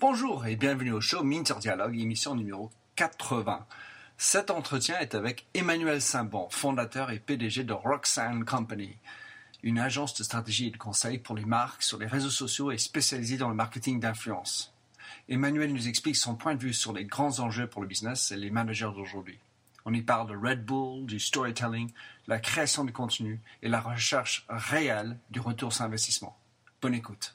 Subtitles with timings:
[0.00, 3.66] Bonjour et bienvenue au show Minter Dialogue, émission numéro 80.
[4.16, 8.96] Cet entretien est avec Emmanuel Saint-Bon, fondateur et PDG de Roxanne Company,
[9.64, 12.78] une agence de stratégie et de conseil pour les marques sur les réseaux sociaux et
[12.78, 14.72] spécialisée dans le marketing d'influence.
[15.28, 18.36] Emmanuel nous explique son point de vue sur les grands enjeux pour le business et
[18.36, 19.40] les managers d'aujourd'hui.
[19.84, 21.90] On y parle de Red Bull, du storytelling,
[22.28, 26.38] la création de contenu et la recherche réelle du retour sur investissement.
[26.80, 27.34] Bonne écoute.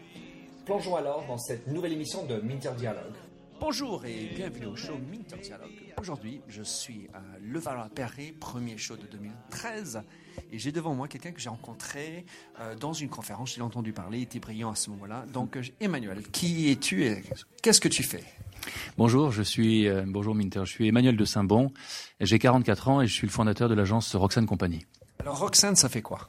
[0.65, 3.15] Plongeons alors dans cette nouvelle émission de Minter Dialogue.
[3.59, 5.71] Bonjour et bienvenue au show Minter Dialogue.
[5.99, 10.03] Aujourd'hui, je suis à Levallois-Perret, premier show de 2013,
[10.51, 12.25] et j'ai devant moi quelqu'un que j'ai rencontré
[12.59, 13.55] euh, dans une conférence.
[13.55, 15.25] J'ai entendu parler, il était brillant à ce moment-là.
[15.33, 17.23] Donc, euh, Emmanuel, qui es-tu et
[17.63, 18.23] qu'est-ce que tu fais?
[18.97, 21.71] Bonjour, je suis euh, bonjour Minter, je suis Emmanuel de Saint-Bon,
[22.19, 24.85] j'ai 44 ans et je suis le fondateur de l'agence Roxane Company.
[25.21, 26.27] Alors Roxane, ça fait quoi?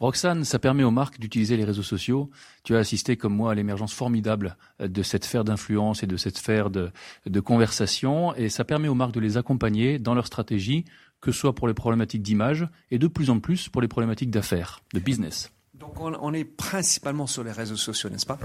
[0.00, 2.30] Roxane, ça permet aux marques d'utiliser les réseaux sociaux.
[2.62, 6.36] Tu as assisté comme moi à l'émergence formidable de cette sphère d'influence et de cette
[6.36, 6.90] sphère de,
[7.24, 10.84] de conversation et ça permet aux marques de les accompagner dans leur stratégie,
[11.22, 14.30] que ce soit pour les problématiques d'image et de plus en plus pour les problématiques
[14.30, 15.50] d'affaires, de business.
[15.78, 18.38] Donc on, est principalement sur les réseaux sociaux, n'est-ce pas?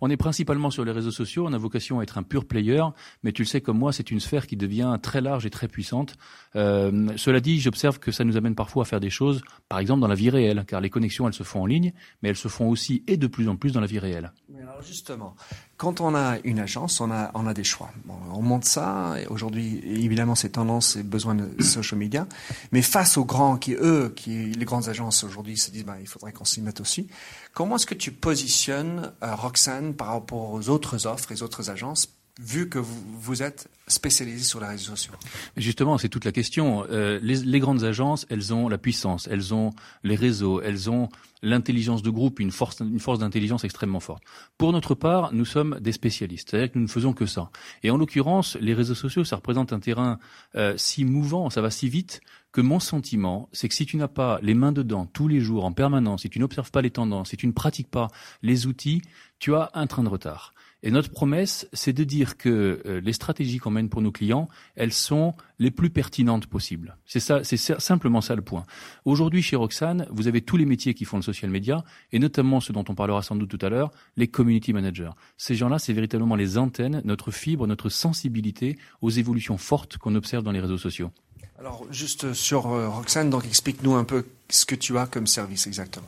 [0.00, 1.44] On est principalement sur les réseaux sociaux.
[1.46, 2.82] On a vocation à être un pur player,
[3.22, 5.68] mais tu le sais comme moi, c'est une sphère qui devient très large et très
[5.68, 6.14] puissante.
[6.54, 10.00] Euh, cela dit, j'observe que ça nous amène parfois à faire des choses, par exemple
[10.00, 11.92] dans la vie réelle, car les connexions elles se font en ligne,
[12.22, 14.32] mais elles se font aussi et de plus en plus dans la vie réelle.
[14.76, 15.34] Alors justement,
[15.78, 17.90] quand on a une agence, on a, on a des choix.
[18.34, 19.14] On monte ça.
[19.30, 22.26] Aujourd'hui, évidemment, c'est tendance et besoin de social media.
[22.72, 26.06] Mais face aux grands qui, eux, qui, les grandes agences aujourd'hui se disent, bah, il
[26.06, 27.08] faudrait qu'on s'y mette aussi.
[27.54, 32.06] Comment est-ce que tu positionnes euh, Roxane par rapport aux autres offres, les autres agences,
[32.38, 35.14] vu que vous, vous êtes spécialisé sur les réseaux sociaux
[35.56, 36.84] Justement, c'est toute la question.
[36.90, 39.70] Euh, les, les, grandes agences, elles ont la puissance, elles ont
[40.02, 41.08] les réseaux, elles ont
[41.42, 44.22] l'intelligence de groupe, une force, une force d'intelligence extrêmement forte.
[44.58, 47.50] Pour notre part, nous sommes des spécialistes, c'est-à-dire que nous ne faisons que ça.
[47.82, 50.18] Et en l'occurrence, les réseaux sociaux, ça représente un terrain
[50.56, 52.20] euh, si mouvant, ça va si vite
[52.52, 55.64] que mon sentiment, c'est que si tu n'as pas les mains dedans tous les jours,
[55.64, 58.08] en permanence, si tu n'observes pas les tendances, si tu ne pratiques pas
[58.42, 59.02] les outils,
[59.38, 60.54] tu as un train de retard.
[60.82, 64.48] Et notre promesse, c'est de dire que euh, les stratégies qu'on mène pour nos clients,
[64.74, 66.98] elles sont les plus pertinentes possibles.
[67.06, 68.64] C'est ça, c'est simplement ça le point.
[69.04, 71.82] Aujourd'hui, chez Roxane, vous avez tous les métiers qui font le social media,
[72.12, 75.10] et notamment ce dont on parlera sans doute tout à l'heure, les community managers.
[75.38, 80.44] Ces gens-là, c'est véritablement les antennes, notre fibre, notre sensibilité aux évolutions fortes qu'on observe
[80.44, 81.10] dans les réseaux sociaux.
[81.58, 85.66] Alors, juste sur euh, Roxane, donc explique-nous un peu ce que tu as comme service
[85.66, 86.06] exactement.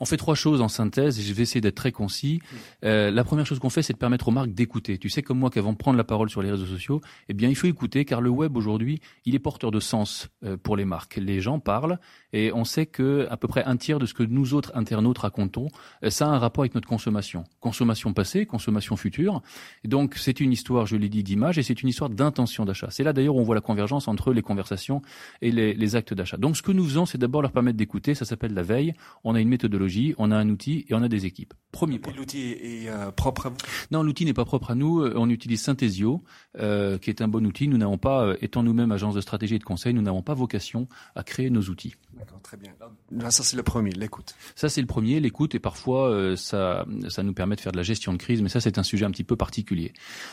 [0.00, 2.40] On fait trois choses en synthèse et je vais essayer d'être très concis.
[2.84, 4.98] Euh, la première chose qu'on fait, c'est de permettre aux marques d'écouter.
[4.98, 7.48] Tu sais comme moi qu'avant de prendre la parole sur les réseaux sociaux, eh bien
[7.48, 10.84] il faut écouter car le web aujourd'hui, il est porteur de sens euh, pour les
[10.84, 11.16] marques.
[11.16, 11.98] Les gens parlent
[12.34, 15.18] et on sait que à peu près un tiers de ce que nous autres internautes
[15.18, 15.68] racontons,
[16.02, 17.44] euh, ça a un rapport avec notre consommation.
[17.60, 19.40] Consommation passée, consommation future.
[19.84, 22.88] Et donc c'est une histoire, je l'ai dit, d'image et c'est une histoire d'intention d'achat.
[22.90, 25.00] C'est là d'ailleurs où on voit la convergence entre les conversations
[25.40, 26.36] et les, les actes d'achat.
[26.36, 28.14] Donc ce que nous faisons, c'est d'abord leur permettre d'écouter.
[28.14, 28.92] Ça s'appelle la veille.
[29.22, 31.54] On a une méthodologie on a un outil et on a des équipes.
[31.72, 32.12] Premier point.
[32.16, 33.56] L'outil est euh, propre à vous?
[33.90, 35.04] Non, l'outil n'est pas propre à nous.
[35.14, 36.22] On utilise Synthesio,
[36.58, 37.68] euh, qui est un bon outil.
[37.68, 40.34] Nous n'avons pas, euh, étant nous-mêmes agence de stratégie et de conseil, nous n'avons pas
[40.34, 41.94] vocation à créer nos outils.
[42.16, 42.72] D'accord, très bien.
[43.10, 44.34] Là, ça c'est le premier, l'écoute.
[44.54, 47.76] Ça c'est le premier, l'écoute, et parfois euh, ça, ça nous permet de faire de
[47.76, 49.92] la gestion de crise, mais ça c'est un sujet un petit peu particulier.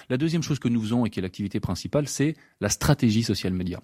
[0.10, 3.54] La deuxième chose que nous faisons et qui est l'activité principale, c'est la stratégie social
[3.54, 3.82] media.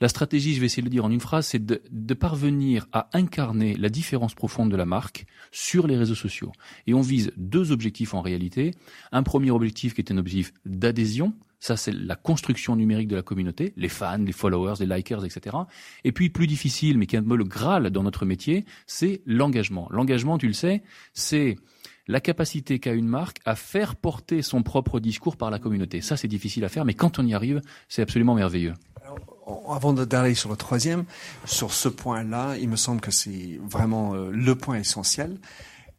[0.00, 2.86] La stratégie, je vais essayer de le dire en une phrase, c'est de, de parvenir
[2.92, 6.52] à incarner la différence profonde de la marque sur les réseaux sociaux.
[6.86, 8.74] Et on vise deux objectifs en réalité.
[9.10, 13.22] Un premier objectif qui est un objectif d'adhésion, ça, c'est la construction numérique de la
[13.22, 15.56] communauté, les fans, les followers, les likers, etc.
[16.04, 19.22] Et puis, plus difficile, mais qui est un peu le graal dans notre métier, c'est
[19.26, 19.88] l'engagement.
[19.90, 20.82] L'engagement, tu le sais,
[21.14, 21.56] c'est
[22.06, 26.00] la capacité qu'a une marque à faire porter son propre discours par la communauté.
[26.00, 28.74] Ça, c'est difficile à faire, mais quand on y arrive, c'est absolument merveilleux.
[29.68, 31.04] Avant d'aller sur le troisième,
[31.44, 35.38] sur ce point-là, il me semble que c'est vraiment euh, le point essentiel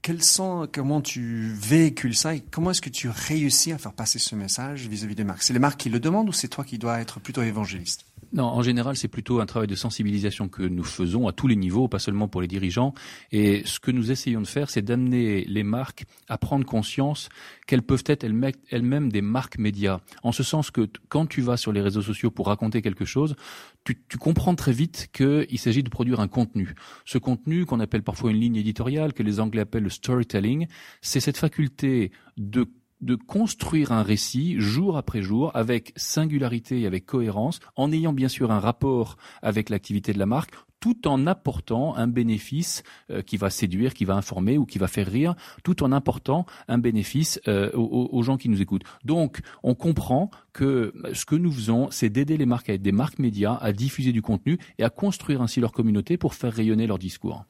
[0.01, 4.19] quels sont, comment tu véhicules ça et comment est-ce que tu réussis à faire passer
[4.19, 6.77] ce message vis-à-vis des marques C'est les marques qui le demandent ou c'est toi qui
[6.77, 8.05] dois être plutôt évangéliste?
[8.31, 11.55] Non, en général, c'est plutôt un travail de sensibilisation que nous faisons à tous les
[11.55, 12.93] niveaux, pas seulement pour les dirigeants.
[13.31, 17.29] Et ce que nous essayons de faire, c'est d'amener les marques à prendre conscience
[17.65, 19.99] qu'elles peuvent être elles-mêmes des marques médias.
[20.21, 23.35] En ce sens que quand tu vas sur les réseaux sociaux pour raconter quelque chose,
[23.83, 26.75] tu, comprends très vite qu'il s'agit de produire un contenu.
[27.05, 30.67] Ce contenu qu'on appelle parfois une ligne éditoriale, que les Anglais appellent le storytelling,
[31.01, 32.67] c'est cette faculté de
[33.01, 38.27] de construire un récit jour après jour avec singularité et avec cohérence, en ayant bien
[38.27, 43.37] sûr un rapport avec l'activité de la marque, tout en apportant un bénéfice euh, qui
[43.37, 47.39] va séduire, qui va informer ou qui va faire rire, tout en apportant un bénéfice
[47.47, 48.83] euh, aux, gens qui nous écoutent.
[49.03, 52.91] Donc, on comprend que ce que nous faisons, c'est d'aider les marques à être des
[52.91, 56.87] marques médias, à diffuser du contenu et à construire ainsi leur communauté pour faire rayonner
[56.87, 57.45] leur discours.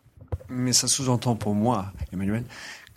[0.50, 2.46] Mais ça sous-entend pour moi, Emmanuel,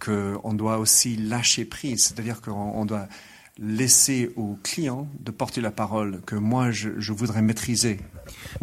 [0.03, 3.07] qu'on doit aussi lâcher prise, c'est-à-dire qu'on doit
[3.59, 7.99] laisser aux clients de porter la parole que moi je, voudrais maîtriser.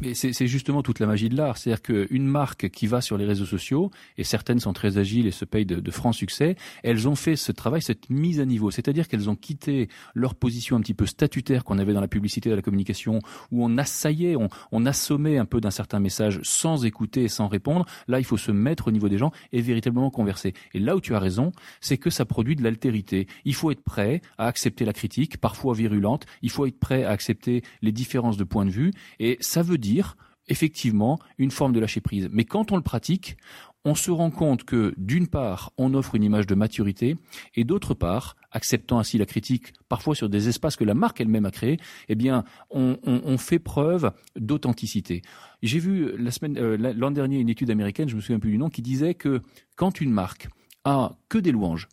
[0.02, 3.26] Mais c'est justement toute la magie de l'art, c'est-à-dire qu'une marque qui va sur les
[3.26, 7.16] réseaux sociaux, et certaines sont très agiles et se payent de, francs succès, elles ont
[7.16, 10.94] fait ce travail, cette mise à niveau, c'est-à-dire qu'elles ont quitté leur position un petit
[10.94, 13.20] peu statutaire qu'on avait dans la publicité et la communication,
[13.52, 17.48] où on assaillait, on, on assommait un peu d'un certain message sans écouter et sans
[17.48, 17.86] répondre.
[18.08, 20.54] Là, il faut se mettre au niveau des gens et véritablement converser.
[20.74, 21.52] Et là où tu as raison,
[21.82, 23.28] c'est que ça produit de l'altérité.
[23.46, 26.26] Il faut être prêt à accepter la critique, parfois virulente.
[26.42, 28.92] Il faut être prêt à accepter les différences de point de vue.
[29.20, 32.28] Et ça veut dire effectivement une forme de lâcher prise.
[32.32, 33.38] Mais quand on le pratique,
[33.86, 37.18] on se rend compte que d'une part, on offre une image de maturité,
[37.56, 41.46] et d'autre part, acceptant ainsi la critique, parfois sur des espaces que la marque elle-même
[41.46, 41.78] a créés,
[42.10, 45.22] eh bien, on, fait preuve d'authenticité.
[45.62, 48.58] J'ai vu la semaine, euh, l'an dernier une étude américaine, je me souviens plus du
[48.58, 49.42] nom, qui disait que
[49.76, 50.50] quand une marque
[50.84, 51.88] a que des louanges,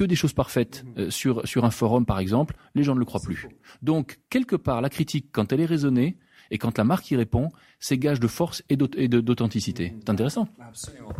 [0.00, 1.00] que des choses parfaites mmh.
[1.00, 3.46] euh, sur, sur un forum, par exemple, les gens ne le croient plus.
[3.82, 6.16] Donc, quelque part, la critique, quand elle est raisonnée,
[6.50, 9.94] et quand la marque y répond, c'est gage de force et d'authenticité.
[10.00, 10.48] C'est intéressant.
[10.60, 11.12] Absolument.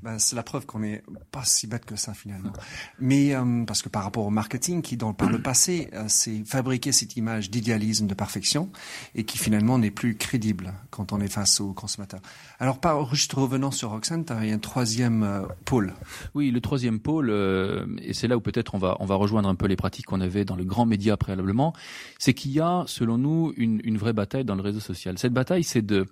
[0.00, 2.52] Ben, c'est la preuve qu'on n'est pas si bête que ça finalement.
[3.00, 6.44] Mais euh, parce que par rapport au marketing qui, dans, par le passé, euh, s'est
[6.44, 8.70] fabriqué cette image d'idéalisme, de perfection,
[9.16, 12.20] et qui finalement n'est plus crédible quand on est face aux consommateurs.
[12.60, 15.94] Alors, par, juste revenant sur Roxane, tu as un troisième euh, pôle.
[16.34, 17.30] Oui, le troisième pôle,
[18.00, 20.20] et c'est là où peut-être on va, on va rejoindre un peu les pratiques qu'on
[20.20, 21.72] avait dans le grand média préalablement,
[22.18, 25.18] c'est qu'il y a, selon nous, une, une vraie bataille dans le réseau social.
[25.18, 26.07] Cette bataille, c'est de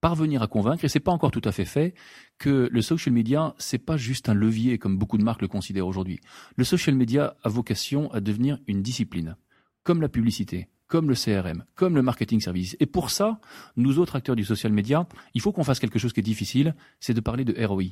[0.00, 1.94] parvenir à convaincre, et c'est pas encore tout à fait fait,
[2.38, 5.86] que le social media, c'est pas juste un levier comme beaucoup de marques le considèrent
[5.86, 6.20] aujourd'hui.
[6.56, 9.36] Le social media a vocation à devenir une discipline,
[9.82, 12.76] comme la publicité, comme le CRM, comme le marketing service.
[12.80, 13.40] Et pour ça,
[13.76, 16.74] nous autres acteurs du social media, il faut qu'on fasse quelque chose qui est difficile,
[16.98, 17.84] c'est de parler de ROI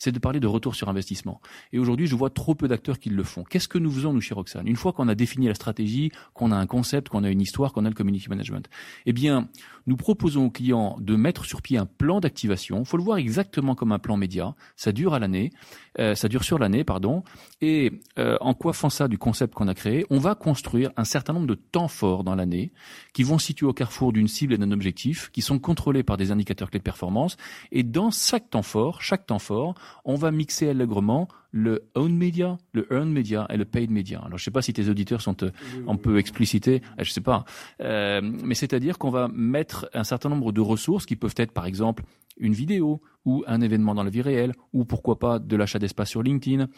[0.00, 1.40] c'est de parler de retour sur investissement.
[1.72, 3.44] Et aujourd'hui, je vois trop peu d'acteurs qui le font.
[3.44, 4.66] Qu'est-ce que nous faisons, nous, chez Roxane?
[4.66, 7.72] Une fois qu'on a défini la stratégie, qu'on a un concept, qu'on a une histoire,
[7.72, 8.68] qu'on a le community management,
[9.04, 9.48] eh bien,
[9.86, 12.80] nous proposons aux clients de mettre sur pied un plan d'activation.
[12.80, 14.54] Il faut le voir exactement comme un plan média.
[14.74, 15.52] Ça dure à l'année,
[15.98, 17.22] euh, ça dure sur l'année, pardon.
[17.60, 21.34] Et euh, en coiffant ça du concept qu'on a créé, on va construire un certain
[21.34, 22.72] nombre de temps forts dans l'année
[23.12, 26.30] qui vont situer au carrefour d'une cible et d'un objectif, qui sont contrôlés par des
[26.30, 27.36] indicateurs clés de performance.
[27.70, 29.74] Et dans chaque temps fort, chaque temps fort,
[30.04, 34.20] on va mixer allègrement le own media, le earned media et le paid media.
[34.24, 35.50] Alors je sais pas si tes auditeurs sont euh,
[35.88, 37.44] un peu explicités, euh, je sais pas,
[37.80, 41.66] euh, mais c'est-à-dire qu'on va mettre un certain nombre de ressources qui peuvent être par
[41.66, 42.04] exemple
[42.40, 46.08] une vidéo ou un événement dans la vie réelle ou pourquoi pas de l'achat d'espace
[46.08, 46.68] sur LinkedIn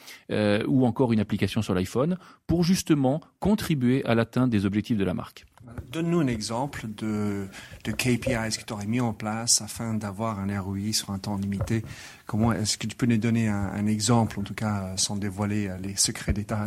[0.67, 5.15] ou encore une application sur l'iPhone pour justement contribuer à l'atteinte des objectifs de la
[5.15, 5.47] marque.
[5.91, 7.47] Donne-nous un exemple de,
[7.85, 11.37] de KPIs que tu aurais mis en place afin d'avoir un ROI sur un temps
[11.37, 11.85] limité.
[12.27, 15.77] Comment est-ce que tu peux nous donner un, exemple, en tout cas sans dévoiler euh,
[15.83, 16.67] les secrets d'État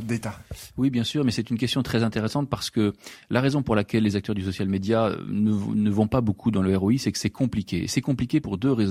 [0.77, 2.93] Oui, bien sûr, mais c'est une question très intéressante parce que
[3.31, 6.51] la raison pour laquelle les acteurs du social media euh, ne, ne vont pas beaucoup
[6.51, 7.87] dans le ROI, c'est que c'est compliqué.
[7.87, 8.84] C'est compliqué pour deux raisons.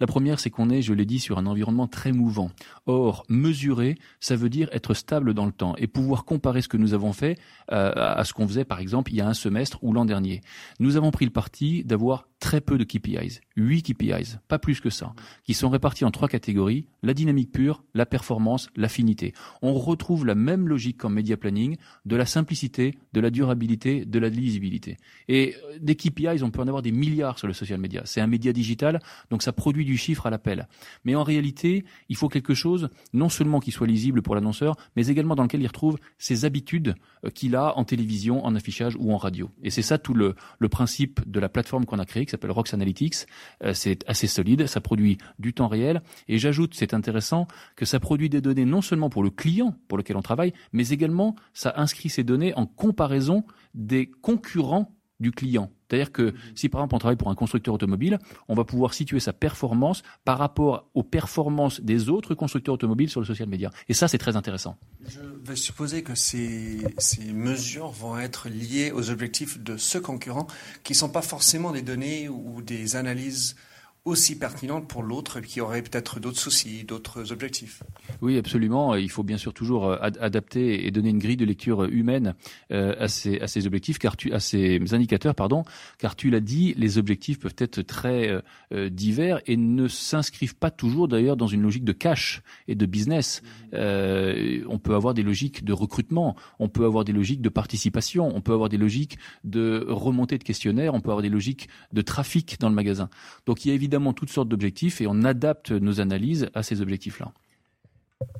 [0.00, 2.50] La première, c'est qu'on est, je l'ai dit, sur un environnement très mouvant.
[2.86, 6.76] Or, mesurer, ça veut dire être stable dans le temps et pouvoir comparer ce que
[6.76, 7.38] nous avons fait
[7.70, 10.40] euh, à ce qu'on faisait, par exemple, il y a un semestre ou l'an dernier.
[10.80, 14.90] Nous avons pris le parti d'avoir très peu de KPIs, 8 KPIs, pas plus que
[14.90, 19.32] ça, qui sont répartis en trois catégories, la dynamique pure, la performance, l'affinité.
[19.62, 24.18] On retrouve la même logique qu'en media planning, de la simplicité, de la durabilité, de
[24.18, 24.96] la lisibilité.
[25.28, 28.02] Et euh, des KPIs, on peut en avoir des milliards sur le social media.
[28.06, 28.98] C'est un média digital,
[29.30, 30.66] donc ça produit du chiffre à l'appel.
[31.04, 35.06] Mais en réalité, il faut quelque chose, non seulement qui soit lisible pour l'annonceur, mais
[35.06, 39.12] également dans lequel il retrouve ses habitudes euh, qu'il a en télévision, en affichage ou
[39.12, 39.48] en radio.
[39.62, 42.74] Et c'est ça tout le, le principe de la plateforme qu'on a créée, s'appelle Rox
[42.74, 43.26] Analytics.
[43.62, 46.02] Euh, c'est assez solide, ça produit du temps réel.
[46.28, 47.46] Et j'ajoute, c'est intéressant,
[47.76, 50.88] que ça produit des données non seulement pour le client pour lequel on travaille, mais
[50.88, 55.70] également ça inscrit ces données en comparaison des concurrents du client.
[55.88, 56.34] C'est-à-dire que mhm.
[56.54, 60.02] si par exemple on travaille pour un constructeur automobile, on va pouvoir situer sa performance
[60.24, 63.70] par rapport aux performances des autres constructeurs automobiles sur le social media.
[63.88, 64.76] Et ça, c'est très intéressant.
[65.06, 70.46] Je vais supposer que ces, ces mesures vont être liées aux objectifs de ce concurrent
[70.82, 73.56] qui ne sont pas forcément des données ou des analyses
[74.04, 77.84] aussi pertinente pour l'autre qui aurait peut-être d'autres soucis, d'autres objectifs.
[78.20, 78.96] Oui, absolument.
[78.96, 82.34] Il faut bien sûr toujours euh, adapter et donner une grille de lecture humaine
[82.72, 85.64] euh, à ces, à ces objectifs, car tu, à ces indicateurs, pardon,
[85.98, 88.42] car tu l'as dit, les objectifs peuvent être très
[88.72, 92.86] euh, divers et ne s'inscrivent pas toujours d'ailleurs dans une logique de cash et de
[92.86, 93.42] business.
[93.72, 98.40] on peut avoir des logiques de recrutement, on peut avoir des logiques de participation, on
[98.40, 102.58] peut avoir des logiques de remontée de questionnaires, on peut avoir des logiques de trafic
[102.58, 103.08] dans le magasin.
[103.46, 106.62] Donc il y a évidemment évidemment toutes sortes d'objectifs et on adapte nos analyses à
[106.62, 107.32] ces objectifs-là.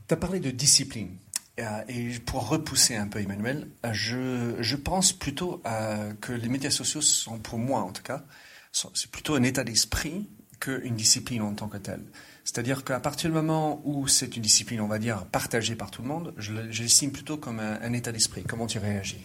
[0.09, 1.11] Tu as parlé de discipline.
[1.61, 6.49] Euh, et pour repousser un peu Emmanuel, euh, je, je pense plutôt euh, que les
[6.49, 8.25] médias sociaux sont, pour moi en tout cas,
[8.73, 12.05] c'est plutôt un état d'esprit qu'une discipline en tant que telle.
[12.45, 16.01] C'est-à-dire qu'à partir du moment où c'est une discipline, on va dire, partagée par tout
[16.01, 18.45] le monde, je l'estime plutôt comme un état d'esprit.
[18.45, 19.23] Comment tu réagis?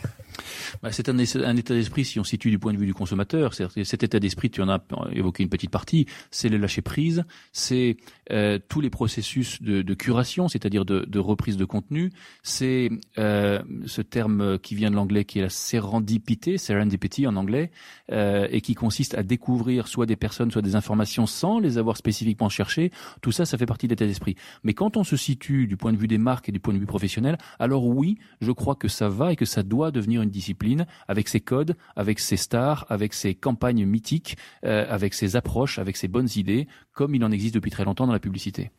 [0.81, 3.53] Bah, c'est un, état d'esprit si on situe du point de vue du consommateur.
[3.53, 7.97] Cet état d'esprit, tu en as évoqué une petite partie, c'est le lâcher prise, c'est
[8.31, 12.11] euh, tous les processus de, de curation, c'est-à-dire de, de, reprise de contenu,
[12.43, 17.71] c'est euh, ce terme qui vient de l'anglais qui est la serendipité, serendipity en anglais,
[18.11, 21.97] euh, et qui consiste à découvrir soit des personnes, soit des informations sans les avoir
[21.97, 22.91] spécifiquement cherchées.
[23.21, 24.35] Tout ça, ça fait partie de l'état d'esprit.
[24.63, 26.79] Mais quand on se situe du point de vue des marques et du point de
[26.79, 30.26] vue professionnel, alors oui, je crois que ça va et que ça doit devenir une
[30.29, 35.79] discipline avec ses codes, avec ses stars, avec ses campagnes mythiques, euh, avec ses approches,
[35.79, 38.71] avec ses bonnes idées, comme il en existe depuis très longtemps dans la publicité.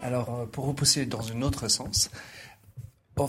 [0.00, 2.10] Alors, euh, pour repousser dans un autre sens,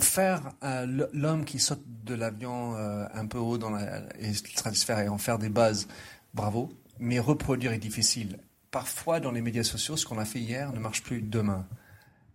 [0.00, 5.18] faire euh, l'homme qui saute de l'avion un peu haut dans la stratosphère et en
[5.18, 5.88] faire des bases,
[6.34, 8.38] bravo, mais reproduire est difficile.
[8.70, 11.66] Parfois, dans les médias sociaux, ce qu'on a fait hier ne marche plus demain.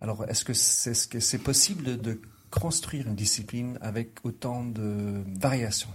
[0.00, 2.20] Alors, est-ce que c'est -ce c'est possible de
[2.60, 5.90] construire une discipline avec autant de variations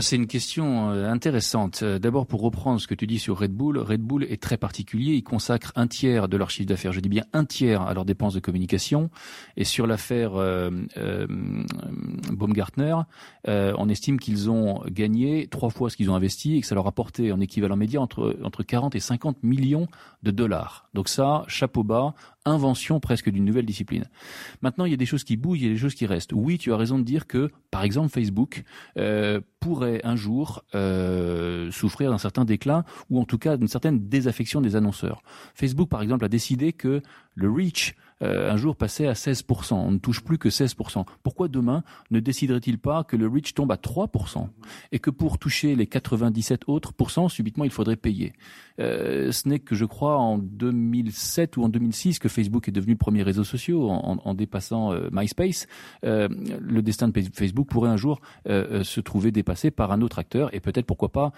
[0.00, 1.80] c'est une question euh, intéressante.
[1.84, 4.56] Euh, d'abord, pour reprendre ce que tu dis sur Red Bull, Red Bull est très
[4.56, 5.12] particulier.
[5.12, 8.04] Ils consacrent un tiers de leur chiffre d'affaires, je dis bien un tiers, à leurs
[8.04, 9.10] dépenses de communication.
[9.56, 10.70] Et sur l'affaire euh,
[12.32, 12.96] Baumgartner,
[13.46, 16.88] on estime qu'ils ont gagné trois fois ce qu'ils ont investi et que ça leur
[16.88, 19.86] a porté en équivalent média entre, entre 40 et 50 millions
[20.24, 20.88] de dollars.
[20.94, 22.14] Donc ça, chapeau bas,
[22.46, 24.04] invention presque d'une nouvelle discipline.
[24.62, 26.32] Maintenant, il y a des choses qui bougent, il y a des choses qui restent.
[26.32, 28.64] Oui, tu as raison de dire que, par exemple, Facebook
[28.96, 29.40] euh,
[29.76, 34.62] pourrait un jour euh, souffrir d'un certain déclin ou en tout cas d'une certaine désaffection
[34.62, 35.20] des annonceurs.
[35.54, 37.02] Facebook, par exemple, a décidé que
[37.34, 39.74] le reach euh, un jour passait à 16%.
[39.74, 41.04] On ne touche plus que 16%.
[41.22, 44.48] Pourquoi demain ne déciderait-il pas que le reach tombe à 3%
[44.92, 48.32] et que pour toucher les 97 autres pourcents, subitement, il faudrait payer?
[48.80, 52.92] Euh, Ce n'est que, je crois, en 2007 ou en 2006 que Facebook est devenu
[52.92, 55.66] le premier réseau social en, en, dépassant euh, MySpace.
[56.02, 60.60] Le destin de Facebook pourrait un jour se trouver dépassé par un autre acteur et
[60.60, 61.32] peut-être, pourquoi pas,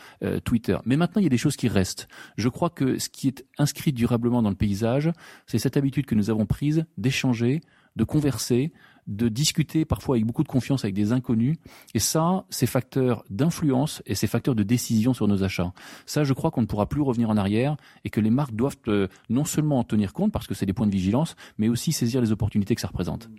[0.45, 0.77] Twitter.
[0.85, 2.09] Mais maintenant, il y a des choses qui restent.
[2.37, 5.11] Je crois que ce qui est inscrit durablement dans le paysage,
[5.47, 7.61] c'est cette habitude que nous avons prise d'échanger,
[7.97, 8.73] de converser,
[9.09, 11.57] de discuter parfois avec beaucoup de confiance avec des inconnus.
[11.95, 15.73] Et ça, c'est facteur d'influence et c'est facteur de décision sur nos achats.
[16.07, 18.77] Ça, je crois qu'on ne pourra plus revenir en arrière et que les marques doivent
[18.87, 21.93] euh, non seulement en tenir compte parce que c'est des points de vigilance, mais aussi
[21.93, 23.31] saisir les opportunités que ça représente.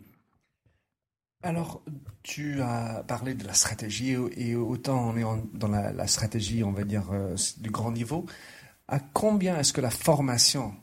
[1.42, 1.82] Alors,
[2.22, 6.84] tu as parlé de la stratégie et autant on est dans la, stratégie, on va
[6.84, 8.26] dire, euh, du grand niveau.
[8.90, 10.74] À combien est-ce que la formation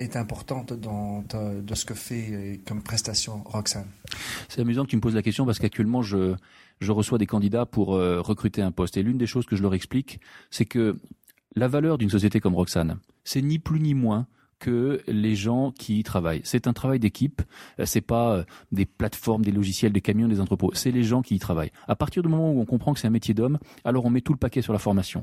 [0.00, 3.86] est importante dans de ce que fait euh, comme prestation Roxane.
[4.48, 6.34] C'est amusant que tu me poses la question parce qu'actuellement je,
[6.80, 8.96] je reçois des candidats pour euh, recruter un poste.
[8.96, 10.98] Et l'une des choses que je leur explique, c'est que
[11.54, 14.26] la valeur d'une société comme Roxane, c'est ni plus ni moins
[14.60, 16.42] que les gens qui y travaillent.
[16.44, 17.42] C'est un travail d'équipe.
[17.80, 20.70] Euh, c'est pas euh, des plateformes, des logiciels, des camions, des entrepôts.
[20.74, 21.72] C'est les gens qui y travaillent.
[21.88, 24.20] À partir du moment où on comprend que c'est un métier d'homme, alors on met
[24.20, 25.22] tout le paquet sur la formation.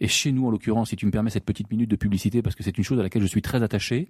[0.00, 2.56] Et chez nous, en l'occurrence, si tu me permets cette petite minute de publicité, parce
[2.56, 4.08] que c'est une chose à laquelle je suis très attaché,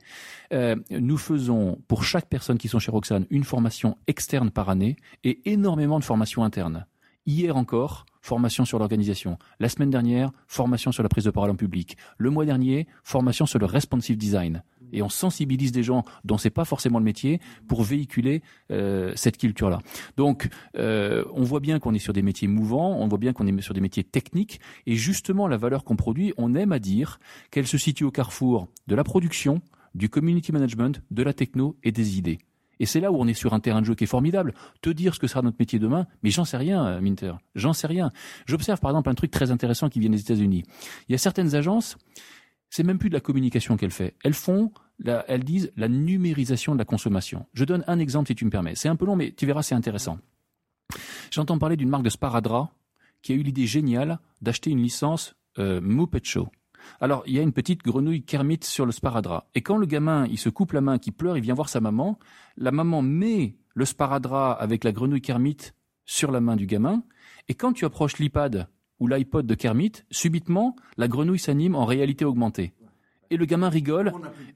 [0.52, 4.96] euh, nous faisons pour chaque personne qui sont chez Roxane une formation externe par année
[5.22, 6.86] et énormément de formations internes.
[7.24, 9.38] Hier encore, formation sur l'organisation.
[9.60, 11.96] La semaine dernière, formation sur la prise de parole en public.
[12.18, 14.64] Le mois dernier, formation sur le responsive design.
[14.92, 19.38] Et on sensibilise des gens dont c'est pas forcément le métier pour véhiculer euh, cette
[19.38, 19.78] culture-là.
[20.16, 23.46] Donc, euh, on voit bien qu'on est sur des métiers mouvants, on voit bien qu'on
[23.46, 27.20] est sur des métiers techniques, et justement la valeur qu'on produit, on aime à dire
[27.52, 29.62] qu'elle se situe au carrefour de la production,
[29.94, 32.38] du community management, de la techno et des idées.
[32.80, 34.54] Et c'est là où on est sur un terrain de jeu qui est formidable.
[34.80, 37.34] Te dire ce que sera notre métier demain, mais j'en sais rien, euh, Minter.
[37.54, 38.12] J'en sais rien.
[38.46, 40.64] J'observe par exemple un truc très intéressant qui vient des États-Unis.
[41.08, 41.96] Il y a certaines agences,
[42.70, 44.10] c'est même plus de la communication qu'elles font.
[44.24, 44.72] Elles font,
[45.04, 47.46] elles disent la numérisation de la consommation.
[47.54, 48.74] Je donne un exemple si tu me permets.
[48.74, 50.18] C'est un peu long, mais tu verras, c'est intéressant.
[51.30, 52.70] J'entends parler d'une marque de sparadrap
[53.22, 55.80] qui a eu l'idée géniale d'acheter une licence euh,
[56.22, 56.48] Show.
[57.00, 59.48] Alors, il y a une petite grenouille Kermit sur le sparadrap.
[59.54, 61.80] Et quand le gamin, il se coupe la main, qui pleure, il vient voir sa
[61.80, 62.18] maman,
[62.56, 65.72] la maman met le sparadrap avec la grenouille Kermit
[66.04, 67.02] sur la main du gamin.
[67.48, 72.24] Et quand tu approches l'iPad ou l'iPod de Kermit, subitement, la grenouille s'anime en réalité
[72.24, 72.72] augmentée.
[73.30, 74.12] Et le gamin rigole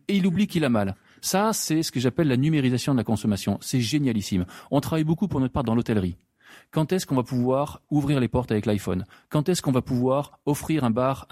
[0.06, 0.96] et il oublie qu'il a mal.
[1.22, 3.58] Ça, c'est ce que j'appelle la numérisation de la consommation.
[3.62, 4.44] C'est génialissime.
[4.70, 6.16] On travaille beaucoup pour notre part dans l'hôtellerie.
[6.70, 9.04] Quand est-ce qu'on va pouvoir ouvrir les portes avec l'iPhone?
[9.28, 11.26] Quand est-ce qu'on va pouvoir offrir un bar,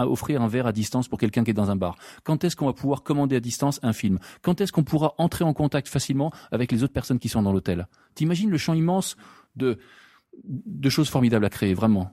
[0.49, 1.97] verre à distance pour quelqu'un qui est dans un bar?
[2.23, 4.19] Quand est-ce qu'on va pouvoir commander à distance un film?
[4.43, 7.53] Quand est-ce qu'on pourra entrer en contact facilement avec les autres personnes qui sont dans
[7.53, 7.89] l'hôtel?
[8.15, 9.17] T'imagines le champ immense
[9.57, 9.79] de
[10.89, 12.13] choses formidables à créer, vraiment?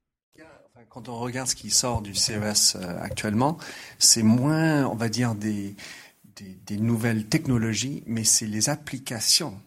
[0.89, 3.57] Quand on regarde ce qui sort du CES euh, actuellement,
[3.99, 5.75] c'est moins, on va dire, des,
[6.71, 9.61] nouvelles technologies, mais c'est les applications,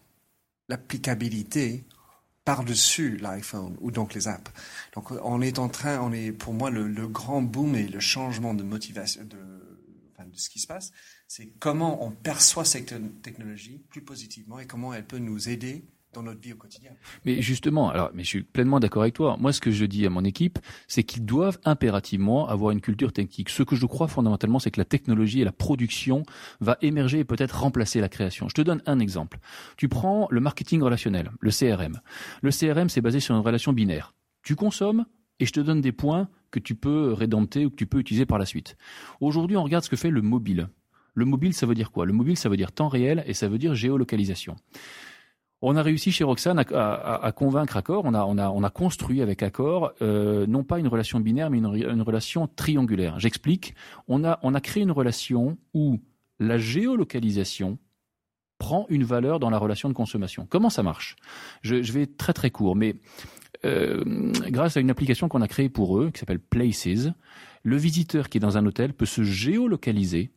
[0.67, 1.85] l'applicabilité
[2.43, 4.51] par-dessus l'iPhone ou donc les apps.
[4.93, 8.53] Donc on est en train, on est pour moi le, grand boom et le changement
[8.53, 9.55] de motivation de
[10.33, 10.91] ce qui se passe,
[11.27, 16.23] c'est comment on perçoit cette technologie plus positivement et comment elle peut nous aider dans
[16.23, 16.91] notre vie au quotidien.
[17.25, 19.37] Mais justement, alors, mais je suis pleinement d'accord avec toi.
[19.39, 23.13] Moi, ce que je dis à mon équipe, c'est qu'ils doivent impérativement avoir une culture
[23.13, 23.49] technique.
[23.49, 26.23] Ce que je crois fondamentalement, c'est que la technologie et la production
[26.61, 28.49] va émerger et peut-être remplacer la création.
[28.49, 29.39] Je te donne un exemple.
[29.77, 31.99] Tu prends le marketing relationnel, le CRM.
[32.41, 34.13] Le CRM, c'est basé sur une relation binaire.
[34.43, 35.05] Tu consommes
[35.39, 38.25] et je te donne des points que tu peux rédempter ou que tu peux utiliser
[38.25, 38.77] par la suite.
[39.19, 40.69] Aujourd'hui, on regarde ce que fait le mobile.
[41.13, 42.05] Le mobile, ça veut dire quoi?
[42.05, 44.55] Le mobile, ça veut dire temps réel et ça veut dire géolocalisation.
[45.61, 49.21] On a réussi chez Roxane à, convaincre Accor, on a, on, a, on a construit
[49.21, 53.19] avec Accor euh, non pas une relation binaire, mais une, relation triangulaire.
[53.19, 53.73] J'explique.
[54.07, 55.99] On a, créé une relation où
[56.39, 57.79] la géolocalisation
[58.57, 60.45] prend une valeur dans la relation de consommation.
[60.49, 61.15] Comment ça marche?
[61.61, 62.95] Je, je vais être très très court, mais
[63.65, 64.03] euh,
[64.49, 67.09] grâce à une application qu'on a créée pour eux, qui s'appelle Places,
[67.63, 70.31] le visiteur qui est dans un hôtel peut se géolocaliser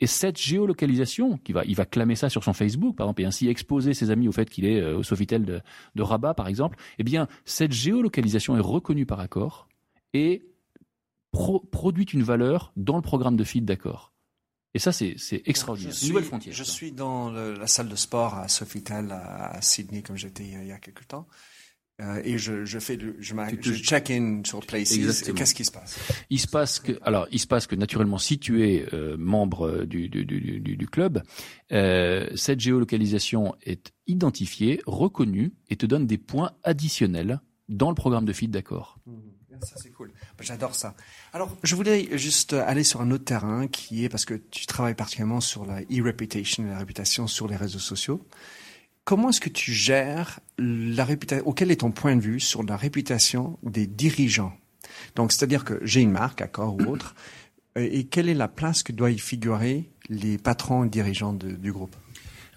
[0.00, 3.24] et cette géolocalisation, qui va, il va clamer ça sur son Facebook, par exemple, et
[3.24, 5.60] ainsi exposer ses amis au fait qu'il est euh, au Sofitel de,
[5.94, 9.68] de Rabat, par exemple, eh bien, cette géolocalisation est reconnue par accord
[10.14, 10.46] et
[11.32, 14.12] pro- produit une valeur dans le programme de feed d'accord.
[14.74, 15.92] Et ça, c'est extraordinaire.
[15.92, 16.54] Je suis, nouvelle frontière.
[16.54, 16.70] je ça.
[16.70, 20.52] suis dans le- la salle de sport à Sofitel à, à Sydney, comme j'étais il
[20.52, 21.26] y a- il y a quelque temps.
[22.00, 24.96] Euh, et je, je fais le, je, je check-in sur Places.
[25.34, 25.98] Qu'est-ce qui se passe?
[26.30, 29.66] Il se passe que, alors, il se passe que naturellement, si tu es euh, membre
[29.66, 31.22] euh, du, du, du, du, du club,
[31.72, 38.24] euh, cette géolocalisation est identifiée, reconnue et te donne des points additionnels dans le programme
[38.26, 39.00] de feed d'accord.
[39.60, 40.12] Ça, c'est cool.
[40.38, 40.94] J'adore ça.
[41.32, 44.94] Alors, je voulais juste aller sur un autre terrain qui est parce que tu travailles
[44.94, 48.24] particulièrement sur la e-reputation, la réputation sur les réseaux sociaux.
[49.08, 52.76] Comment est-ce que tu gères la réputation, quel est ton point de vue sur la
[52.76, 54.52] réputation des dirigeants?
[55.16, 57.14] Donc, c'est-à-dire que j'ai une marque, Accor ou autre,
[57.74, 61.96] et quelle est la place que doivent y figurer les patrons dirigeants du groupe?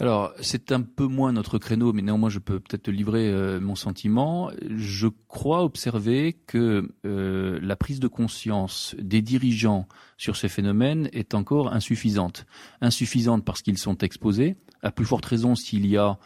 [0.02, 3.62] Alors, c'est un peu moins notre créneau, mais néanmoins, je peux peut-être te livrer euh,
[3.62, 4.52] mon sentiment.
[4.76, 9.88] Je crois observer que euh, la prise de conscience des dirigeants
[10.18, 12.46] sur ces phénomènes est encore insuffisante.
[12.82, 16.18] Insuffisante parce qu'ils sont exposés, à plus forte raison s'il y a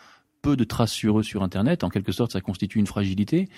[0.46, 1.84] peu de traces sur eux sur Internet.
[1.84, 3.50] En quelque sorte, ça constitue une fragilité,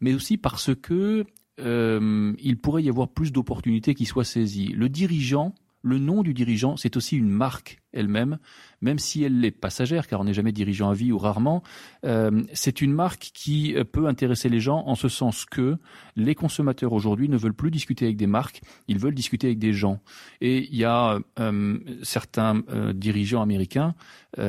[0.00, 1.24] mais aussi parce que
[1.58, 4.74] euh, il pourrait y avoir plus d'opportunités qui soient saisies.
[4.76, 8.38] Le dirigeant, le nom du dirigeant, c'est aussi une marque elle-même,
[8.84, 11.62] même si elle est passagère, car on n'est jamais dirigeant à vie ou rarement,
[12.04, 15.76] euh, c'est une marque qui peut intéresser les gens en ce sens que
[16.16, 19.72] les consommateurs aujourd'hui ne veulent plus discuter avec des marques, ils veulent discuter avec des
[19.72, 20.00] gens.
[20.42, 23.94] Et il y a euh, certains euh, dirigeants américains,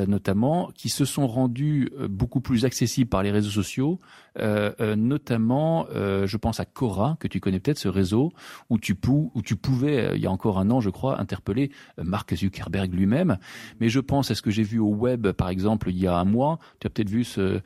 [0.08, 4.00] notamment, qui se sont rendus beaucoup plus accessibles par les réseaux sociaux,
[4.36, 8.32] notamment, je pense à Cora, que tu connais peut-être, ce réseau,
[8.68, 11.70] où tu, pou où tu pouvais, il y a encore un an, je crois, interpeller
[12.02, 13.35] Mark Zuckerberg lui-même.
[13.80, 16.16] Mais je pense à ce que j'ai vu au web, par exemple, il y a
[16.16, 17.60] un mois, tu as peut-être vu ce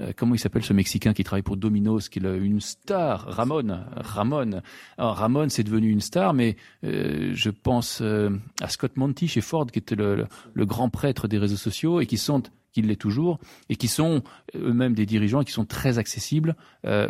[0.00, 3.84] euh, comment il s'appelle ce Mexicain qui travaille pour Domino's, qui est une star, Ramon.
[3.96, 4.62] Ramon.
[4.96, 9.66] Ramon, c'est devenu une star, mais euh, je pense euh, à Scott Monty chez Ford,
[9.66, 13.76] qui était le, grand prêtre des réseaux sociaux et qui sont qui l'est toujours, et
[13.76, 14.22] qui sont
[14.54, 16.56] eux-mêmes des dirigeants et qui sont très accessibles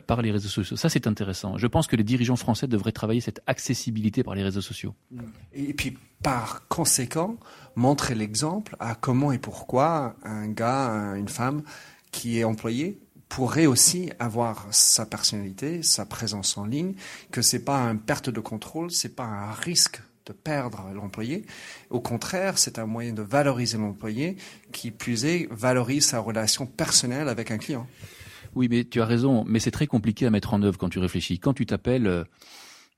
[0.07, 0.77] par les réseaux sociaux.
[0.77, 1.57] Ça, c'est intéressant.
[1.59, 4.94] Je pense que les dirigeants français devraient travailler cette accessibilité par les réseaux sociaux.
[5.53, 7.37] Et puis, par conséquent,
[7.75, 11.62] montrer l'exemple à comment et pourquoi un gars, une femme
[12.11, 16.94] qui est employé pourrait aussi avoir sa personnalité, sa présence en ligne,
[17.31, 21.45] que c'est pas une perte de contrôle, c'est pas un risque de perdre l'employé.
[21.91, 24.37] Au contraire, c'est un moyen de valoriser l'employé
[24.73, 27.87] qui, plus est, valorise sa relation personnelle avec un client.
[28.55, 30.99] Oui, mais tu as raison, mais c'est très compliqué à mettre en œuvre quand tu
[30.99, 31.39] réfléchis.
[31.39, 32.25] Quand tu t'appelles euh,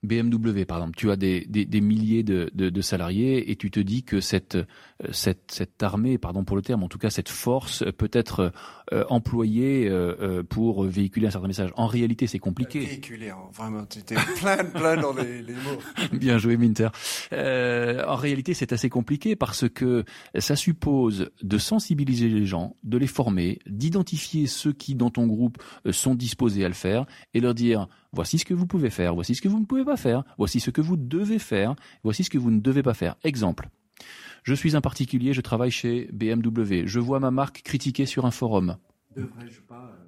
[0.04, 3.70] BMW, par exemple, tu as des, des, des milliers de, de, de, salariés et tu
[3.70, 4.64] te dis que cette, euh,
[5.12, 8.52] cette, cette armée, pardon pour le terme, en tout cas cette force peut être
[8.92, 11.70] euh, employée euh, pour véhiculer un certain message.
[11.74, 12.80] En réalité, c'est compliqué.
[12.80, 15.80] Véhiculer, hein, vraiment, tu étais plein, plein dans les, les mots.
[16.12, 16.88] Bien joué, Minter.
[17.32, 20.04] Euh, en réalité, c'est assez compliqué parce que
[20.38, 25.62] ça suppose de sensibiliser les gens, de les former, d'identifier ceux qui, dans ton groupe,
[25.90, 29.34] sont disposés à le faire et leur dire Voici ce que vous pouvez faire, voici
[29.34, 32.30] ce que vous ne pouvez pas faire, voici ce que vous devez faire, voici ce
[32.30, 33.16] que vous ne devez pas faire.
[33.24, 33.68] Exemple.
[34.42, 36.86] Je suis un particulier, je travaille chez BMW.
[36.86, 38.76] Je vois ma marque critiquée sur un forum.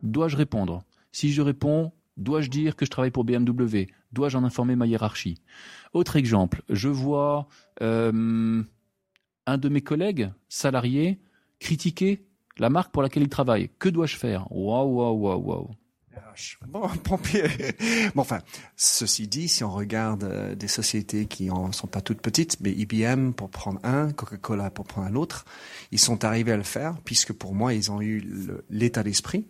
[0.02, 0.84] Dois-je répondre?
[1.12, 5.40] Si je réponds, dois-je dire que je travaille pour BMW Dois-je en informer ma hiérarchie?
[5.92, 7.48] Autre exemple, je vois
[7.82, 8.62] euh,
[9.46, 11.18] un de mes collègues salariés
[11.58, 12.26] critiquer
[12.58, 13.70] la marque pour laquelle il travaille.
[13.78, 14.50] Que dois-je faire?
[14.50, 15.70] Waouh, waouh, waouh, waouh.
[16.68, 17.44] Bon, pompier.
[18.14, 18.40] bon, enfin,
[18.76, 22.72] ceci dit, si on regarde euh, des sociétés qui en sont pas toutes petites, mais
[22.72, 25.44] IBM pour prendre un, Coca-Cola pour prendre un autre,
[25.92, 28.24] ils sont arrivés à le faire puisque pour moi, ils ont eu
[28.70, 29.46] l'état d'esprit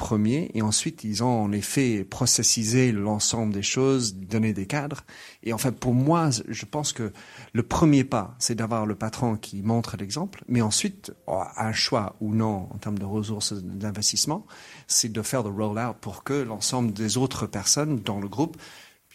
[0.00, 5.02] premier et ensuite ils ont en effet processisé l'ensemble des choses, donné des cadres.
[5.42, 7.12] Et en fait, pour moi, je pense que
[7.52, 12.34] le premier pas, c'est d'avoir le patron qui montre l'exemple, mais ensuite, un choix ou
[12.34, 14.46] non en termes de ressources d'investissement,
[14.86, 18.56] c'est de faire le roll-out pour que l'ensemble des autres personnes dans le groupe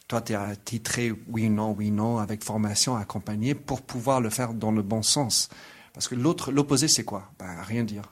[0.08, 4.54] toi, tu es titré oui, non, oui, non, avec formation accompagnée pour pouvoir le faire
[4.54, 5.50] dans le bon sens.
[5.96, 7.32] Parce que l'autre, l'opposé, c'est quoi?
[7.40, 8.04] Ben, Rien dire.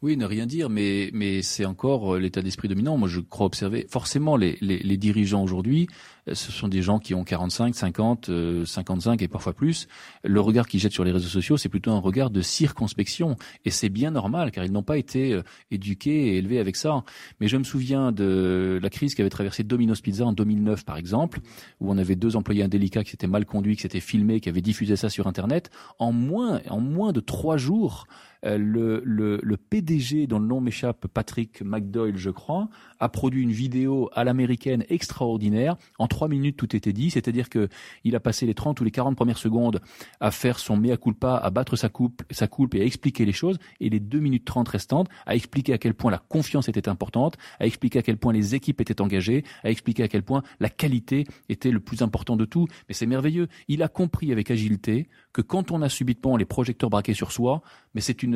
[0.00, 2.96] Oui, ne rien dire, mais, mais c'est encore euh, l'état d'esprit dominant.
[2.96, 3.86] Moi, je crois observer.
[3.90, 5.88] Forcément, les, les, les dirigeants aujourd'hui,
[6.28, 8.30] euh, ce sont des gens qui ont 45, 50,
[8.64, 9.88] 55 et parfois plus.
[10.24, 13.36] Le regard qu'ils jettent sur les réseaux sociaux, c'est plutôt un regard de circonspection.
[13.64, 17.04] Et c'est bien normal, car ils n'ont pas été euh, éduqués et élevés avec ça.
[17.40, 21.40] Mais je me souviens de la crise qu'avait traversée Domino's Pizza en 2009, par exemple,
[21.80, 24.60] où on avait deux employés indélicats qui s'étaient mal conduits, qui s'étaient filmés, qui avaient
[24.60, 25.70] diffusé ça sur Internet.
[25.98, 28.06] En moins, en moins de trois jours,
[28.42, 33.52] le, le, le, PDG, dont le nom m'échappe, Patrick McDoyle, je crois, a produit une
[33.52, 35.76] vidéo à l'américaine extraordinaire.
[35.98, 37.10] En trois minutes, tout était dit.
[37.10, 37.68] C'est-à-dire que
[38.04, 39.80] il a passé les 30 ou les 40 premières secondes
[40.20, 43.32] à faire son mea culpa, à battre sa coupe, sa coupe et à expliquer les
[43.32, 43.58] choses.
[43.80, 47.36] Et les deux minutes 30 restantes, à expliquer à quel point la confiance était importante,
[47.60, 50.68] à expliquer à quel point les équipes étaient engagées, à expliquer à quel point la
[50.68, 52.66] qualité était le plus important de tout.
[52.88, 53.48] Mais c'est merveilleux.
[53.68, 57.62] Il a compris avec agilité que quand on a subitement les projecteurs braqués sur soi,
[57.94, 58.31] mais c'est une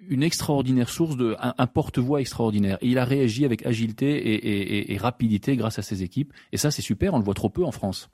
[0.00, 2.78] une extraordinaire source de un, porte-voix extraordinaire.
[2.80, 6.32] Et il a réagi avec agilité et, et, rapidité grâce à ses équipes.
[6.52, 7.14] Et ça, c'est super.
[7.14, 8.08] On le voit trop peu en France.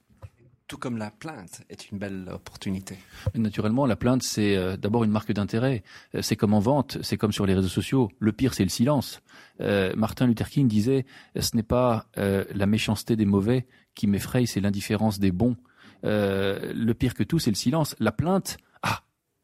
[0.66, 2.96] Tout comme la plainte est une belle opportunité.
[3.34, 5.82] Naturellement, la plainte, c'est euh, d'abord une marque d'intérêt.
[6.14, 8.10] Euh, c'est comme en vente, c'est comme sur les réseaux sociaux.
[8.18, 9.20] Le pire, c'est le silence.
[9.60, 11.04] Euh, Martin Luther King disait,
[11.38, 15.56] ce n'est pas la méchanceté des mauvais qui m'effraie, c'est l'indifférence des bons.
[16.02, 17.94] le pire que tout, c'est le silence.
[17.98, 18.56] La plainte,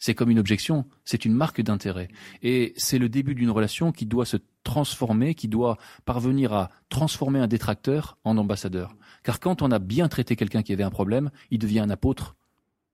[0.00, 2.08] c'est comme une objection, c'est une marque d'intérêt.
[2.42, 7.38] Et c'est le début d'une relation qui doit se transformer, qui doit parvenir à transformer
[7.38, 8.96] un détracteur en ambassadeur.
[9.22, 12.34] Car quand on a bien traité quelqu'un qui avait un problème, il devient un apôtre.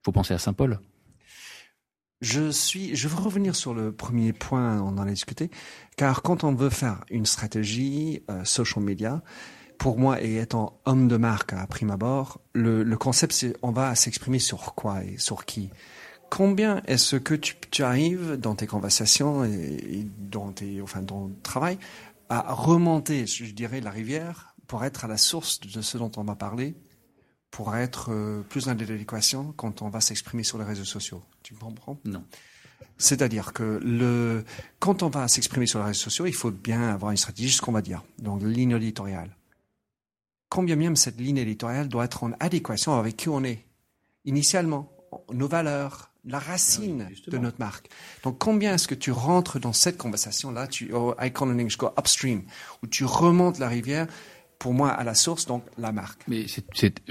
[0.05, 0.81] Faut penser à Saint Paul.
[2.21, 5.51] Je suis, je veux revenir sur le premier point, on en a discuté,
[5.97, 9.23] car quand on veut faire une stratégie euh, social media,
[9.79, 13.71] pour moi, et étant homme de marque à prime abord, le, le concept, c'est on
[13.71, 15.71] va s'exprimer sur quoi et sur qui?
[16.31, 21.29] Combien est-ce que tu, tu, arrives dans tes conversations et, et dans tes, enfin, dans
[21.29, 21.79] ton travail
[22.29, 26.25] à remonter, je dirais, la rivière pour être à la source de ce dont on
[26.25, 26.75] va parler,
[27.51, 31.23] pour être euh, plus en adéquation quand on va s'exprimer sur les réseaux sociaux?
[31.43, 31.99] Tu me comprends?
[32.05, 32.25] Non.
[32.99, 34.45] C'est-à-dire que le,
[34.79, 37.61] quand on va s'exprimer sur les réseaux sociaux, il faut bien avoir une stratégie, ce
[37.61, 38.03] qu'on va dire.
[38.19, 39.37] Donc, ligne éditoriale.
[40.49, 43.65] Combien même cette ligne éditoriale doit être en adéquation avec qui on est,
[44.25, 44.91] initialement,
[45.33, 47.89] nos valeurs, la racine Oui, de notre marque.
[48.23, 51.79] Donc, combien est-ce que tu rentres dans cette conversation-là, tu, oh, I call in English,
[51.79, 52.43] go upstream,
[52.83, 54.07] où tu remontes la rivière,
[54.59, 56.23] pour moi, à la source, donc la marque.
[56.29, 56.47] Mais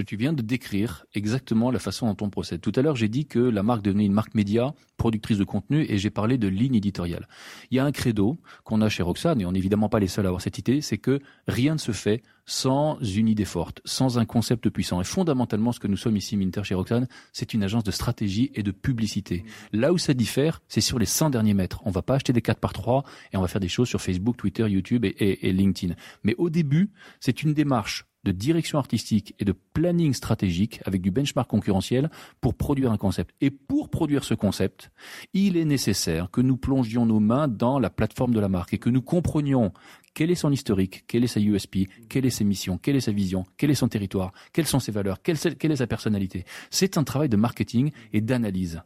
[0.05, 2.59] tu viens de décrire exactement la façon dont on procède.
[2.59, 5.85] Tout à l'heure, j'ai dit que la marque devenait une marque média, productrice de contenu,
[5.87, 7.27] et j'ai parlé de ligne éditoriale.
[7.69, 10.07] Il y a un credo qu'on a chez Roxane, et on n'est évidemment pas les
[10.07, 13.81] seuls à avoir cette idée, c'est que rien ne se fait sans une idée forte,
[13.85, 15.01] sans un concept puissant.
[15.01, 18.51] Et fondamentalement, ce que nous sommes ici, Minter, chez Roxane, c'est une agence de stratégie
[18.53, 19.43] et de publicité.
[19.71, 21.81] Là où ça diffère, c'est sur les 100 derniers mètres.
[21.85, 23.03] On va pas acheter des 4 par 3
[23.33, 25.95] et on va faire des choses sur Facebook, Twitter, YouTube et, LinkedIn.
[26.23, 31.11] Mais au début, c'est une démarche de direction artistique et de planning stratégique avec du
[31.11, 32.09] benchmark concurrentiel
[32.41, 33.33] pour produire un concept.
[33.39, 34.91] Et pour produire ce concept,
[35.33, 38.79] il est nécessaire que nous plongions nos mains dans la plateforme de la marque et
[38.79, 39.71] que nous comprenions
[40.15, 43.11] quel est son historique, quelle est sa USP, quelle est ses missions, quelle est sa
[43.11, 46.45] vision, quel est son territoire, quelles sont ses valeurs, quelle, quelle est sa personnalité.
[46.71, 48.81] C'est un travail de marketing et d'analyse.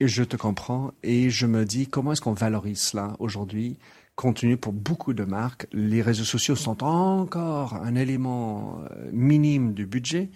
[0.00, 3.78] Je te comprends et je me dis comment est-ce qu'on valorise cela aujourd'hui
[4.34, 9.86] tenu pour beaucoup de marques, les réseaux sociaux sont encore un élément euh, minime du
[9.86, 10.30] budget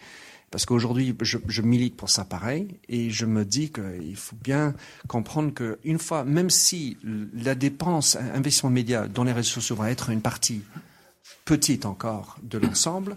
[0.51, 4.75] parce qu'aujourd'hui je, je, milite pour ça pareil et je me dis qu'il faut bien
[5.09, 6.99] comprendre qu'une fois, même si
[7.35, 10.63] la dépense, investissement média dans les réseaux sociaux va être une partie
[11.45, 13.17] petite encore de l'ensemble,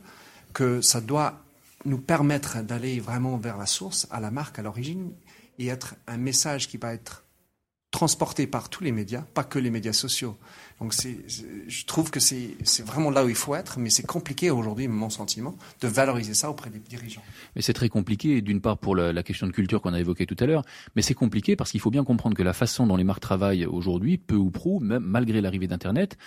[0.53, 1.41] que ça doit
[1.83, 5.11] nous permettre d'aller vraiment vers la source, à la marque, à l'origine,
[5.59, 7.24] et être un message qui va être
[7.95, 10.35] transporté par tous les médias, pas que les médias sociaux.
[10.81, 14.89] Donc je trouve que c'est, vraiment là où il faut être, mais c'est compliqué aujourd'hui,
[14.89, 17.23] mon sentiment, de valoriser ça auprès des dirigeants.
[17.55, 20.35] Mais c'est très compliqué, d'une part pour la, question de culture qu'on a évoquée tout
[20.41, 20.63] à l'heure,
[20.97, 23.65] mais c'est compliqué parce qu'il faut bien comprendre que la façon dont les marques travaillent
[23.65, 26.17] aujourd'hui, peu ou prou, même malgré l'arrivée d'Internet,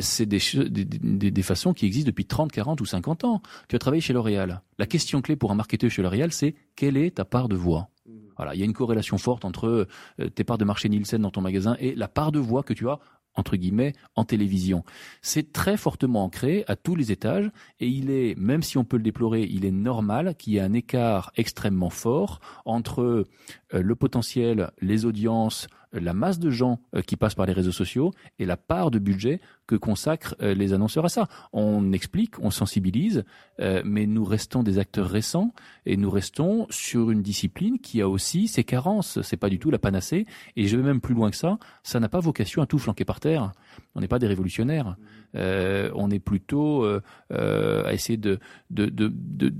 [0.00, 3.40] c'est des, des, des, des, façons qui existent depuis 30, 40 ou 50 ans.
[3.68, 4.60] Tu as travaillé chez L'Oréal.
[4.78, 7.88] La question clé pour un marketeur chez L'Oréal, c'est quelle est ta part de voix?
[8.36, 9.86] Voilà, il y a une corrélation forte entre
[10.20, 12.72] euh, tes parts de marché Nielsen dans ton magasin et la part de voix que
[12.72, 12.98] tu as
[13.34, 14.84] entre guillemets en télévision.
[15.22, 18.96] C'est très fortement ancré à tous les étages et il est, même si on peut
[18.96, 23.24] le déplorer, il est normal qu'il y ait un écart extrêmement fort entre euh,
[23.72, 28.12] le potentiel, les audiences, la masse de gens euh, qui passent par les réseaux sociaux
[28.38, 31.28] et la part de budget que consacrent euh, les annonceurs à ça.
[31.52, 33.24] On explique, on sensibilise,
[33.60, 35.52] euh, mais nous restons des acteurs récents
[35.86, 39.20] et nous restons sur une discipline qui a aussi ses carences.
[39.22, 40.26] C'est pas du tout la panacée
[40.56, 41.58] et je vais même plus loin que ça.
[41.82, 43.52] Ça n'a pas vocation à tout flanquer par terre.
[43.94, 44.96] On n'est pas des révolutionnaires.
[45.34, 46.84] Euh, on est plutôt
[47.30, 48.38] à essayer de
[48.70, 49.52] de, de, de,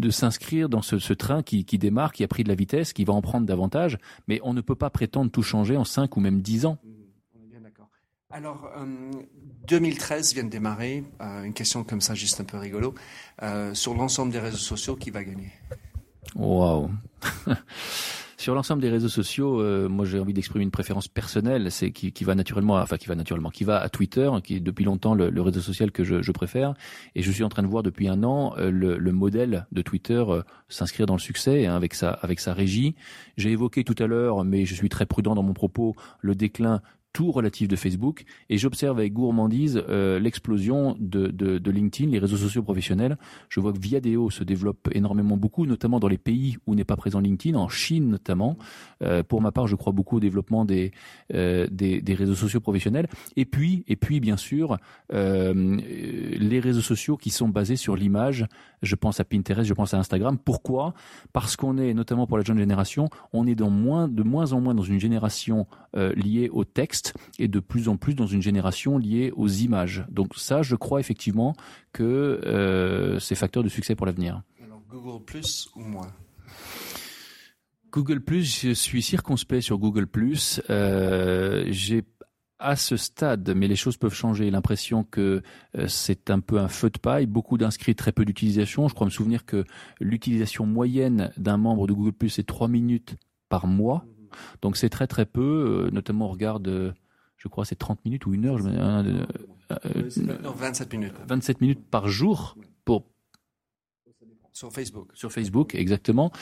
[0.00, 2.92] de s'inscrire dans ce, ce train qui, qui démarre, qui a pris de la vitesse,
[2.92, 3.98] qui va en prendre davantage.
[4.28, 6.78] Mais on ne peut pas prétendre tout changer en 5 ou même 10 ans.
[7.34, 7.88] On est bien d'accord.
[8.30, 9.10] Alors, euh,
[9.68, 11.04] 2013 vient de démarrer.
[11.20, 12.94] Euh, une question comme ça, juste un peu rigolo.
[13.42, 15.50] Euh, sur l'ensemble des réseaux sociaux, qui va gagner?
[16.34, 16.90] Waouh
[18.40, 22.10] Sur l'ensemble des réseaux sociaux, euh, moi j'ai envie d'exprimer une préférence personnelle, c'est qui,
[22.10, 25.12] qui, va naturellement, enfin qui va naturellement, qui va à Twitter, qui est depuis longtemps
[25.12, 26.72] le, le réseau social que je, je, préfère,
[27.14, 29.82] et je suis en train de voir depuis un an euh, le, le, modèle de
[29.82, 32.94] Twitter euh, s'inscrire dans le succès hein, avec sa avec sa régie.
[33.36, 36.80] J'ai évoqué tout à l'heure, mais je suis très prudent dans mon propos, le déclin
[37.12, 42.36] tout relatif de Facebook et j'observe avec gourmandise euh, l'explosion de, de, LinkedIn, les réseaux
[42.36, 43.16] sociaux professionnels.
[43.48, 46.96] Je vois que Viadeo se développe énormément beaucoup, notamment dans les pays où n'est pas
[46.96, 48.56] présent LinkedIn, en Chine notamment.
[49.02, 50.92] Euh, pour ma part, je crois beaucoup au développement des,
[51.34, 53.08] euh, des, des, réseaux sociaux professionnels.
[53.36, 54.78] Et puis, et puis bien sûr,
[55.10, 58.46] les réseaux sociaux qui sont basés sur l'image.
[58.82, 60.38] Je pense à Pinterest, je pense à Instagram.
[60.38, 60.94] Pourquoi?
[61.32, 64.60] Parce qu'on est, notamment pour la jeune génération, on est dans moins, de moins en
[64.60, 66.99] moins dans une génération liée au texte
[67.38, 70.04] et de plus en plus dans une génération liée aux images.
[70.10, 71.54] Donc ça, je crois effectivement
[71.92, 74.42] que euh, c'est facteur de succès pour l'avenir.
[74.62, 76.12] Alors Google Plus ou moins?
[77.90, 80.60] Google Plus, je suis circonspect sur Google Plus.
[80.70, 82.04] Euh, J'ai
[82.60, 85.42] à ce stade, mais les choses peuvent changer, l'impression que
[85.76, 88.86] euh, c'est un peu un feu de paille, beaucoup d'inscrits, très peu d'utilisation.
[88.86, 89.64] Je crois me souvenir que
[89.98, 93.16] l'utilisation moyenne d'un membre de Google Plus est 3 minutes
[93.48, 94.04] par mois.
[94.62, 96.92] Donc c'est très très peu, euh, notamment on regarde, euh,
[97.36, 99.26] je crois c'est 30 minutes ou une heure, je me,
[99.86, 100.08] euh,
[100.42, 101.14] non, 27 minutes.
[101.28, 103.04] 27 minutes par jour pour
[104.52, 105.10] Sur Facebook.
[105.14, 106.32] Sur Facebook, exactement.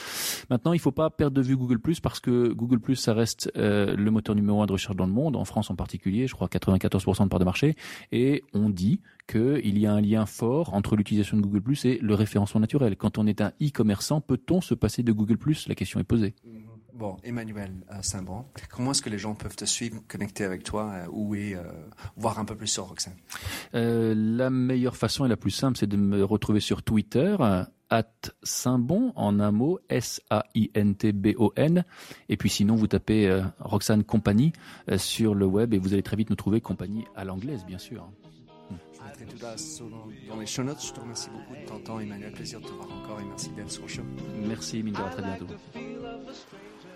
[0.51, 3.53] Maintenant, il faut pas perdre de vue Google Plus parce que Google Plus, ça reste
[3.57, 6.35] euh, le moteur numéro un de recherche dans le monde, en France en particulier, je
[6.35, 7.77] crois 94% de part de marché,
[8.11, 11.99] et on dit qu'il y a un lien fort entre l'utilisation de Google Plus et
[12.01, 12.97] le référencement naturel.
[12.97, 15.69] Quand on est un e-commerçant, peut-on se passer de Google Plus?
[15.69, 16.35] La question est posée.
[16.99, 20.91] Bon, Emmanuel euh, Saint-Bon, comment est-ce que les gens peuvent te suivre, connecter avec toi,
[20.93, 21.63] euh, ou et, euh,
[22.17, 23.15] voir un peu plus sur Roxane?
[23.77, 27.37] Euh, la meilleure façon et la plus simple, c'est de me retrouver sur Twitter,
[27.91, 28.05] at
[28.43, 31.85] Saint-Bon, en un mot, S-A-I-N-T-B-O-N.
[32.29, 34.53] Et puis sinon, vous tapez Roxane Compagnie
[34.97, 38.11] sur le web et vous allez très vite nous trouver Compagnie à l'anglaise, bien sûr.
[38.71, 39.89] Je mettrai tout sur-
[40.29, 40.85] dans les show notes.
[40.85, 42.33] Je te remercie beaucoup de ton temps, Emmanuel.
[42.33, 44.03] Plaisir de te voir encore et merci d'être sur le show.
[44.49, 45.47] Merci, à très bientôt.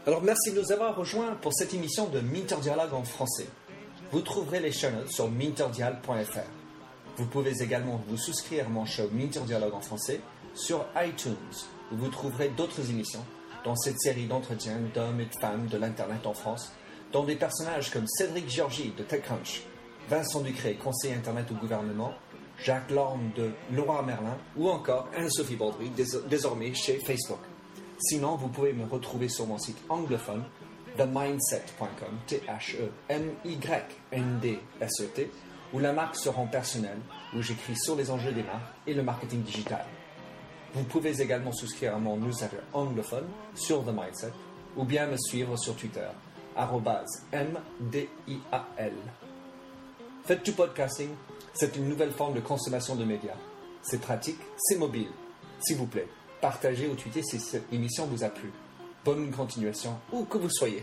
[0.06, 3.46] Alors merci de nous avoir rejoints pour cette émission de Minter Dialogue en français.
[4.10, 6.40] Vous trouverez les notes sur minterdial.fr.
[7.16, 10.20] Vous pouvez également vous souscrire à mon show Minter Dialogue en français
[10.54, 11.36] sur iTunes,
[11.92, 13.24] où vous trouverez d'autres émissions
[13.64, 16.72] dans cette série d'entretiens d'hommes et de femmes de l'Internet en France,
[17.12, 19.62] dont des personnages comme Cédric Georgie de TechCrunch,
[20.10, 22.12] Vincent Ducré, conseiller Internet au gouvernement,
[22.58, 27.38] Jacques Lorme de Leroy Merlin ou encore Anne-Sophie Baudry, dés- désormais chez Facebook.
[28.02, 30.42] Sinon, vous pouvez me retrouver sur mon site anglophone
[30.96, 32.90] themindset.com, T-H-E-M-Y-N-D-S-E-T,
[35.72, 36.98] où la marque se rend personnelle,
[37.34, 39.84] où j'écris sur les enjeux des marques et le marketing digital.
[40.74, 44.32] Vous pouvez également souscrire à mon newsletter anglophone sur The Mindset
[44.76, 46.08] ou bien me suivre sur Twitter,
[47.32, 48.92] MDIAL.
[50.24, 51.10] Faites du podcasting,
[51.54, 53.36] c'est une nouvelle forme de consommation de médias.
[53.82, 55.10] C'est pratique, c'est mobile.
[55.60, 56.08] S'il vous plaît,
[56.42, 58.50] partagez ou tweetez si cette émission vous a plu.
[59.05, 60.83] Bonne continuation, où que vous soyez.